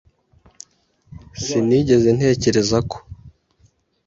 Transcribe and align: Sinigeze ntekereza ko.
Sinigeze 1.43 2.07
ntekereza 2.17 2.77
ko. 2.89 2.97